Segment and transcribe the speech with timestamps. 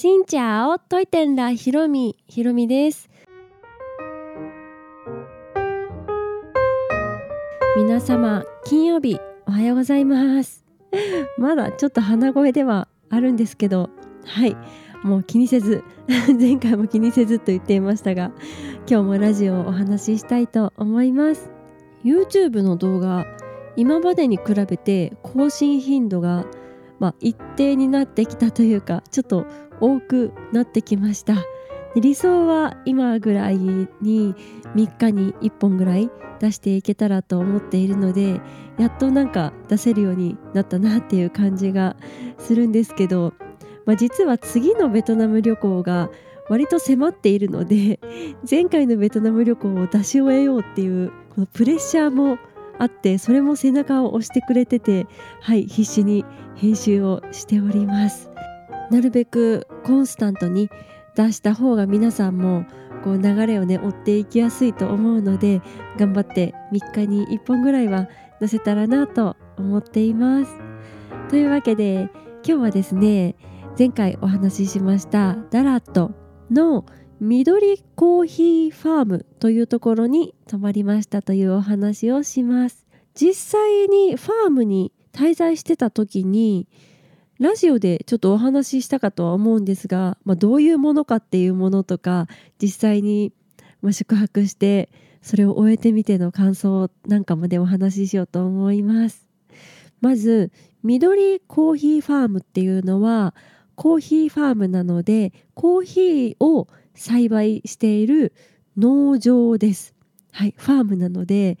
[0.00, 2.16] しんちゃおといてんらひろみ。
[2.26, 3.10] ひろみです。
[7.76, 10.64] 皆様金曜日おはようございます。
[11.36, 13.90] まだちょっと鼻声ではあるんですけど
[14.24, 14.56] はい。
[15.02, 15.84] もう気にせず
[16.40, 18.32] 前回も気にせずと言っていましたが
[18.88, 21.52] 今日もラジオをお話ししたいと思います。
[22.04, 23.26] YouTube の動画
[23.76, 26.46] 今までに比べて更新頻度が
[27.00, 29.46] まあ、一定になってきたというかちょっと
[29.80, 31.34] 多くなってきました。
[31.96, 34.34] 理想は今ぐらいに3
[34.74, 38.40] 日に1本ぐらい出していけたらと思っているので
[38.78, 41.96] やっとなんか出せるようになったなっていう感じが
[42.38, 43.34] するんですけど、
[43.86, 46.10] まあ、実は次のベトナム旅行が
[46.48, 48.00] 割と迫っているので
[48.48, 52.38] 前回のベトナム旅行を出し終えようっていうこのプレッシャーも
[52.78, 55.06] あってそれも背中を押してくれてて
[55.42, 58.30] はい必死に編集をしております。
[58.90, 60.70] なるべくコンスタントに
[61.16, 62.64] 出した方が皆さんも
[63.04, 65.62] こう流れをね追っていきやすいと思うので
[65.98, 68.08] 頑張って3日に1本ぐらいは
[68.40, 70.52] 出せたらなと思っています。
[71.28, 72.10] というわけで
[72.44, 73.36] 今日はですね
[73.78, 76.12] 前回お話ししましたダラット
[76.50, 76.84] の
[77.20, 82.86] 緑コーヒーファームというところに泊まりましたというお話をします。
[83.14, 86.68] 実際にファームに滞在してた時に
[87.40, 92.26] ラジオでちょっとお話ししたかとは思うんですが、まあ、どういうものかっていうものとか
[92.60, 93.32] 実際に
[93.92, 94.90] 宿泊して
[95.22, 99.26] それを終えてみての感想なんかもでお話ししようと思います
[100.02, 100.52] まず
[100.82, 103.34] 緑コーヒーファームっていうのは
[103.74, 108.34] コーヒーファームなのでコーヒーを栽培している
[108.76, 109.94] 農場です。
[110.32, 111.58] はい、ファームなので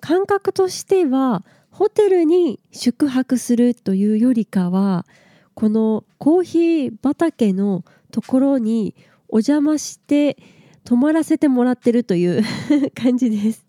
[0.00, 1.44] 感覚としては
[1.78, 5.06] ホテルに宿泊するというよりかは
[5.54, 8.96] このコーヒー畑のところに
[9.28, 10.36] お邪魔して
[10.82, 12.42] 泊まらせてもらってるという
[13.00, 13.64] 感じです。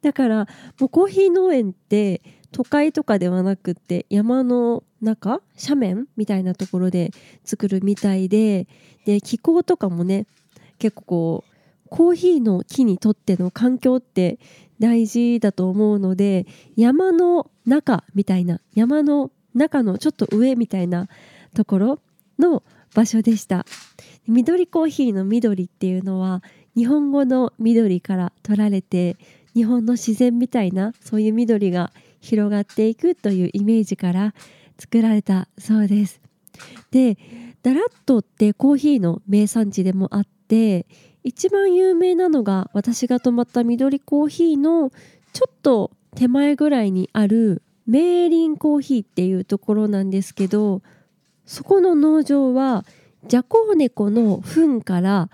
[0.00, 0.48] だから
[0.80, 7.10] もうコーヒー農園って都会とかではなくって山の中斜面みたいなところで
[7.44, 8.68] 作るみたいで
[9.04, 10.26] で気候とかもね
[10.78, 11.55] 結構こう
[11.90, 14.38] コーヒーの木にとっての環境って
[14.78, 21.08] 大事だと思うので山の中みたいな山の中のちょっと上みたいな
[21.54, 22.00] ところ
[22.38, 22.62] の
[22.94, 23.64] 場所でした
[24.26, 26.42] 緑コーヒーの緑っていうのは
[26.76, 29.16] 日本語の緑から取られて
[29.54, 34.34] 日本の自然みたいなそういう緑が広がっていくというイメージから
[34.78, 36.20] 作られたそうです。
[36.90, 37.16] で
[37.62, 40.86] ダラットってコーヒーの名産地でもあって
[41.26, 44.92] 一番有名なのが私が泊まった緑コーヒーの
[45.32, 50.82] ちょっと手前ぐらいにあるメーリンコーヒーっていうところなんですけど
[51.44, 52.84] そこの農場は
[53.26, 55.28] ジャコウネコの糞から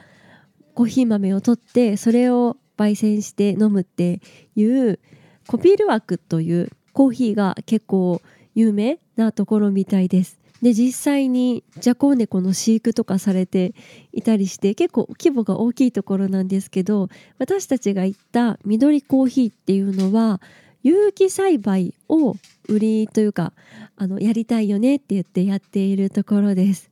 [0.72, 4.22] コーヒー豆を取ってそれを焙煎して飲むって
[4.56, 4.98] いう
[5.46, 8.22] コピールワークというコーヒーが結構
[8.54, 10.41] 有名なところみたいです。
[10.62, 13.74] で実際にジャコウネコの飼育とかされて
[14.12, 17.08] いたりして結構規模が大きいところなんですけど
[17.38, 20.40] 私たちが行った緑コーヒーっていうのは
[20.84, 22.36] 有機栽培を
[22.68, 23.52] 売りというか
[23.96, 26.90] あのやりたいよねって言ってやっているところです。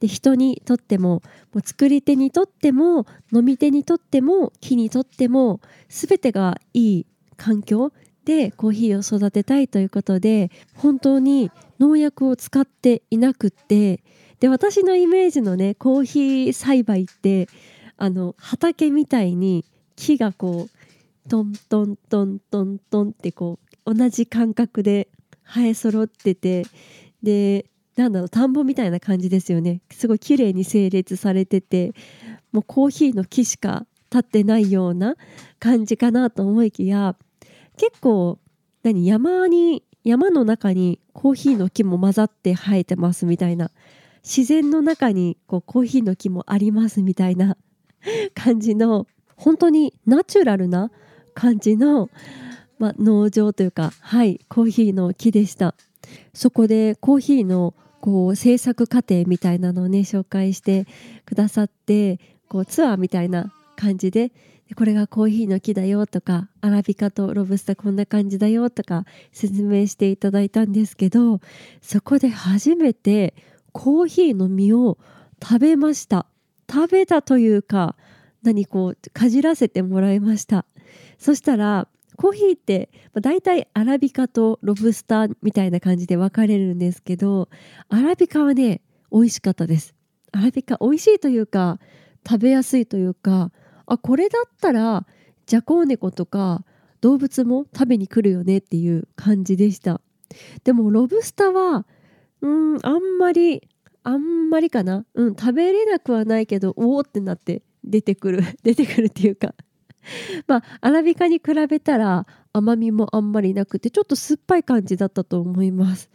[0.00, 1.22] で人にとってもも
[1.54, 7.92] う作り手にとっても飲み手にとっても木にとっても全てがいい環境
[8.24, 14.02] でコーヒーを育てたいということで本当に農薬を使っていなくって
[14.40, 17.48] で私のイメージのねコーヒー栽培って
[17.96, 19.64] あの畑みたいに
[19.96, 25.08] 木がこうトントントントントンってこう同じ感覚で
[25.44, 26.64] 生え揃ってて
[27.22, 29.80] でなんだろう田んぼみたいな感じですよね。
[29.90, 31.92] すごい綺麗に整列されてて
[32.52, 35.16] もうコーヒーの木しか立ってないような
[35.58, 37.16] 感じかなと思いきや
[37.76, 38.38] 結構
[38.82, 43.70] 何山に山の中にコーヒーの木も混ざって生えてますみたいな。
[44.24, 47.58] 自然の中にこうコーヒーの木もありますみたいな
[48.34, 49.06] 感じの
[49.36, 50.90] 本当にナチュラルな
[51.34, 52.08] 感じの、
[52.78, 55.74] ま、農場というかはいコーヒーの木でした。
[56.32, 60.86] そこでコーヒーのこう制作過程みたいなのをね紹介して
[61.24, 64.32] くださってこうツアーみたいな感じで
[64.76, 71.40] これがコーヒーの木だよとかアラビカとロブスターこんな感じだよとか説明していただいたんですけど
[71.82, 73.34] そこで初めて
[73.72, 74.98] コーヒーの実を
[75.42, 76.26] 食べました。
[76.70, 77.94] 食べたというか
[78.42, 80.64] 何こうかじらせてもらいました。
[81.18, 82.90] そしたらコーヒーって
[83.20, 87.48] だいたいアラビカとロブスターみたいな感じで分かれるんですけど
[87.88, 88.80] アラビカはね
[89.12, 89.94] 美味しかったです。
[90.32, 91.78] アラビカ美味しいというか
[92.26, 93.50] 食べやすいというか
[93.86, 95.06] あこれだったら
[95.46, 96.64] ジャコウネコとか
[97.00, 100.00] 動物も食べに来るよねっていう感じでした。
[100.64, 101.86] でもロブスターは
[102.40, 103.68] うんあんまり
[104.02, 105.04] あんまりかな。
[105.14, 109.54] うん食べれなくはないけどおおってなって出てくる 出てくるっていうか。
[110.46, 116.10] まあアラビカに比べたら甘みもあんまりなくてちょっと酸っぱい感じだったと思います、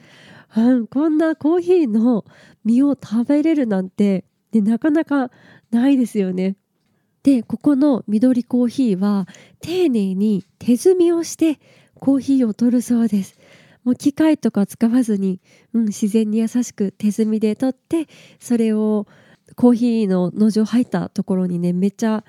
[0.56, 2.24] うん、こんなコーヒーの
[2.64, 5.32] 実を食べれるなんて、ね、なかなか
[5.72, 6.56] ないですよね。
[7.24, 9.28] でここの緑コーヒーは
[9.62, 11.60] 丁寧に手摘みをして
[11.96, 13.38] コーヒーを取るそうです。
[13.84, 15.40] もう機械とか使わずに、
[15.74, 18.08] うん、自然に優しく手摘みで取って
[18.40, 19.08] それを
[19.56, 22.24] コーヒーの農場入ったところにねめっちゃ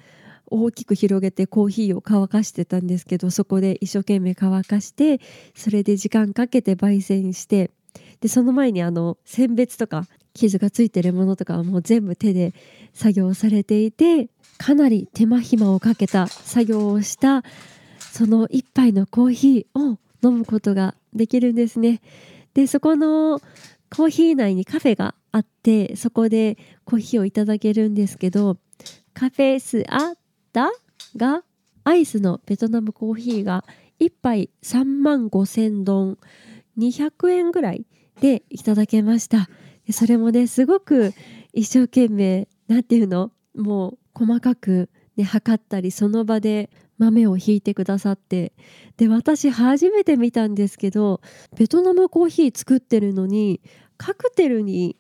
[0.47, 5.21] 大きく広げてコーヒーを乾かしてたんですけどそこで一生懸命乾かして
[5.55, 7.71] それで時間かけて焙煎して
[8.21, 12.55] でその前にあの選別とか傷がついてるものとかはもう全部手で
[12.93, 14.29] 作業されていて
[14.61, 17.43] かなり手間暇をかけた作業をした
[17.99, 22.03] その一杯のコーヒーを飲むことができるんですね。
[22.53, 23.41] でそこの
[23.91, 28.59] コーヒー内にカフェがあってそこでコーヒーをいただけるんですけど
[29.15, 30.15] カフェスア
[30.53, 30.71] タ
[31.17, 31.43] が
[31.85, 33.65] アイスのベトナムコーヒーが
[33.99, 36.19] 1杯3万5千ドン
[36.77, 37.87] 200円ぐらい
[38.21, 39.49] でいただけました
[39.91, 41.15] それもねすごく
[41.55, 43.33] 一生懸命なんていうの？
[43.57, 48.53] もう細かく、ね、測ったりその場で豆をひいてくださって。
[48.97, 51.21] で私初めて見たんですけど
[51.57, 53.61] ベトナムコーヒー作ってるのに
[53.97, 54.97] カクテルに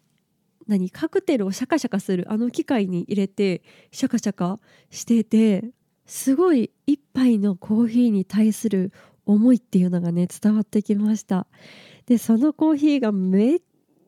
[0.66, 3.62] 何カクテルをシャカシャカするあの機械に入れて
[3.92, 4.60] シャカシャカ
[4.90, 5.70] してて
[6.06, 8.92] すごい一杯のコーヒーに対する
[9.26, 11.46] 思いっていうのがね伝わってきました。
[12.06, 13.60] でそのコーヒーがめっ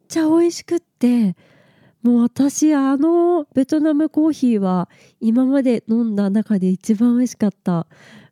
[0.08, 1.36] ちゃ美味しくって
[2.02, 4.88] もう私あのベトナムコーヒーは
[5.20, 7.86] 今まで飲んだ中で一番美味しかった。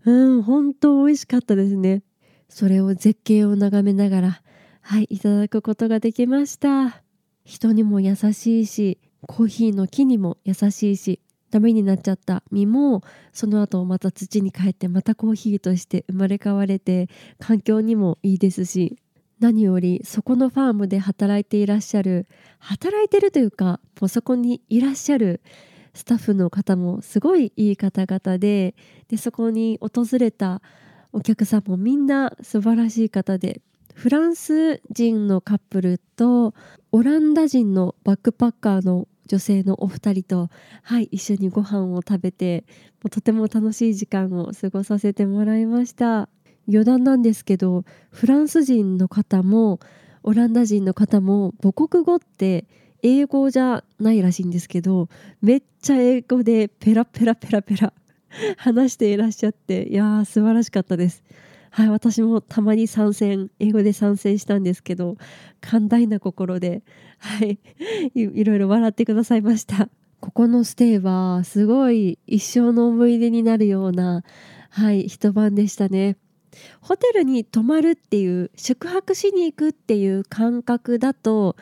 [0.05, 2.03] うん本当美味しかったですね。
[2.49, 4.43] それを絶景を眺めながら
[4.81, 7.03] はいいただくことができました。
[7.45, 11.21] 人にも優しいしコーヒーの木にも優しいし
[11.51, 12.43] ダメになっちゃった。
[12.51, 13.03] 実も
[13.33, 17.09] その後また土に帰ってまたコーヒーとして生まれ変われて
[17.39, 18.97] 環境にもいいですし。
[19.41, 22.27] 何よりそこのファームで働いていらっしゃる
[22.59, 25.41] 働いてるというかもうそこにいらっしゃる
[25.95, 28.75] スタッフの方もすごいいい方々で
[29.09, 30.63] でそこに訪れた
[31.13, 33.61] お客さんもみんな素晴らしい方で
[33.95, 36.55] フランス人のカップルと
[36.93, 40.49] オランダ人のバックパッカーの女性のお二人と、
[40.83, 42.65] はい、一緒にご飯を食べて
[43.03, 46.29] もうとても楽しい時間を過ごさせてもらいました。
[46.71, 49.81] 余談なんですけどフランス人の方も
[50.23, 52.67] オランダ人の方も母国語って
[53.03, 55.09] 英語じゃないらしいんですけど
[55.41, 57.93] めっちゃ英語でペラペラペラペラ
[58.59, 61.23] 話していらっしゃっていやー素晴らしかったです。
[61.73, 65.17] はい、私もたまに参戦英語で参戦したんですけど
[65.61, 66.83] 寛大な心で、
[67.19, 67.61] はい、
[68.15, 69.89] いろいろ笑ってくださいました
[70.19, 74.25] ここのステイはすごい一生の思い出になるような、
[74.71, 76.17] はい、一晩でしたね
[76.81, 81.57] ホテルに泊まるっていう宿泊しに行くっていう感覚だと、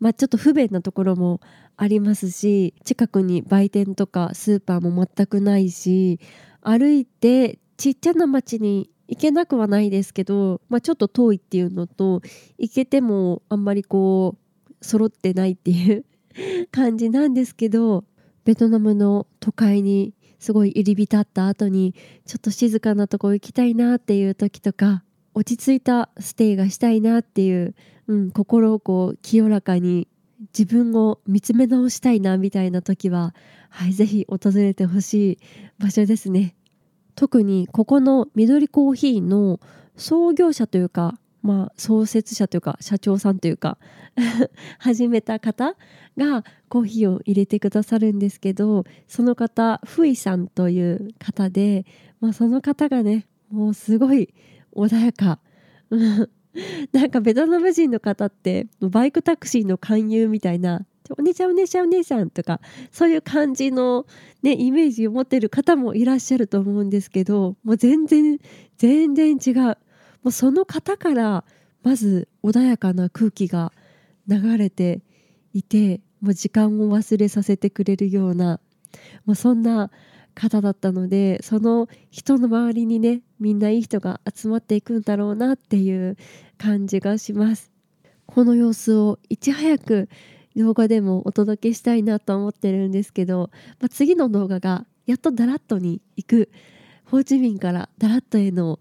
[0.00, 1.40] まあ、ちょっと不便なところも
[1.76, 6.20] ありますし近くに売店とかスーパーも全くないし
[6.60, 12.22] 歩いてちっちゃな町に行けなくはないですけど、まあ、ちょっと遠いっていうのと
[12.58, 14.36] 行けてもあんまりこ
[14.70, 16.04] う揃ってないっていう
[16.70, 18.04] 感じなんですけど
[18.44, 21.94] ベトナムの都会にすごい入り浸った後に
[22.26, 27.76] ちょっと静かなとこ行きたいなっていう時とか落ち着いたステイがしたいなっていう、
[28.08, 30.08] うん、心をこう清らかに
[30.58, 33.36] 自分を見つめ直したいなみたいな時は、
[33.68, 35.38] はい、ぜひ訪れてほしい
[35.78, 36.56] 場所ですね。
[37.14, 39.60] 特にここの緑コーヒーの
[39.96, 43.78] 創業者というかまあ、創設者というか社長さんというか
[44.78, 45.76] 始めた方
[46.16, 51.84] がコーヒーを入れてくださるんですけどその方フイさんという方で、
[52.20, 54.32] まあ、その方がねもうすごい
[54.74, 55.40] 穏やか
[56.92, 60.86] なんかベトナム人の方ってバイクタクシーの勧誘みたいな
[61.18, 64.06] お姉ちゃんお姉ちゃんお姉さんとかそういう感じの、
[64.42, 68.38] ね、イメージを持ってる方もいらっしゃると思うんですけどもう全然
[68.76, 69.76] 全然違う。
[70.22, 71.44] もうその方から
[71.82, 73.72] まず穏やかな空気が
[74.28, 75.00] 流れて
[75.52, 78.60] いてもう時間を忘れさせてくれるような
[79.24, 79.90] もうそんな
[80.34, 86.16] 方だったのでその人の周りにねみんないい人が集まっていくんだろうなっていう
[86.58, 87.70] 感じがします。
[88.26, 90.08] この様子をいち早く
[90.56, 93.50] 動画でもお届けしたいなと思ってるんですけど、
[93.80, 96.50] まあ、次の動画がやっとダラットに行く
[97.04, 98.80] ホーチミンからダラットへの、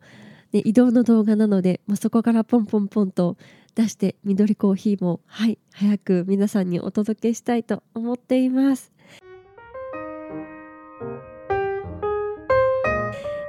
[0.51, 3.37] ね、移動の動画なので、まあ、そこからポンポンポンと
[3.75, 8.91] 出して緑コーヒーもはい早く皆さんにお届けしたいと思っています。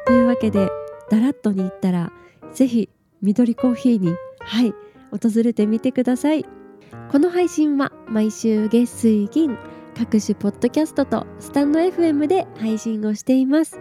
[0.06, 0.68] というわけで
[1.10, 2.12] ダラットに行ったら
[2.52, 2.90] 是非
[3.22, 4.74] 緑コーヒーにはい
[5.10, 6.44] 訪れてみてください
[7.10, 9.56] この配信は毎週月水金
[9.96, 13.80] 各種ポッドキャストとスタンド FM で配信をしています